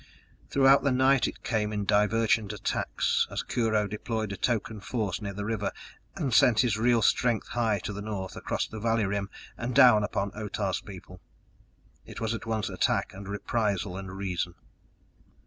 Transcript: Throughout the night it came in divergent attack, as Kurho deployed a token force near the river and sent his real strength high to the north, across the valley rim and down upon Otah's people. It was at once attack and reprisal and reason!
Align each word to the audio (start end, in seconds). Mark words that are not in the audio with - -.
Throughout 0.49 0.81
the 0.81 0.91
night 0.91 1.27
it 1.27 1.43
came 1.43 1.71
in 1.71 1.85
divergent 1.85 2.51
attack, 2.53 2.89
as 3.29 3.43
Kurho 3.43 3.85
deployed 3.85 4.31
a 4.31 4.35
token 4.35 4.79
force 4.79 5.21
near 5.21 5.33
the 5.35 5.45
river 5.45 5.71
and 6.15 6.33
sent 6.33 6.61
his 6.61 6.75
real 6.75 7.03
strength 7.03 7.49
high 7.49 7.77
to 7.83 7.93
the 7.93 8.01
north, 8.01 8.35
across 8.35 8.65
the 8.65 8.79
valley 8.79 9.05
rim 9.05 9.29
and 9.59 9.75
down 9.75 10.03
upon 10.03 10.31
Otah's 10.33 10.81
people. 10.81 11.21
It 12.03 12.19
was 12.19 12.33
at 12.33 12.47
once 12.47 12.67
attack 12.67 13.13
and 13.13 13.27
reprisal 13.27 13.95
and 13.95 14.17
reason! 14.17 14.55